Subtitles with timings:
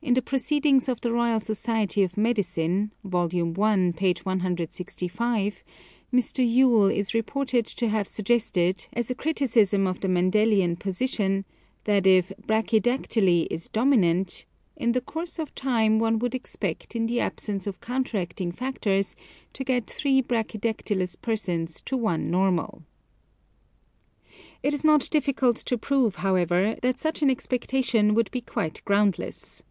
[0.00, 3.24] In the Proceedings of the Royal Society of Medicine (Vol.
[3.60, 4.14] I., p.
[4.22, 5.64] 165)
[6.12, 6.48] Mr.
[6.48, 11.44] Yule is re ported to have suggested, as a criticism of the Mendelian position,
[11.82, 14.46] that if brachydactyly is dominant"
[14.84, 19.16] in the course of time one would expect, in the absence of counteracting factors,
[19.52, 22.82] to get three brachydactylous persons to one normal."
[24.62, 29.18] It is not difficult to prove, however, that such an expectation would be quite ground
[29.18, 29.64] less.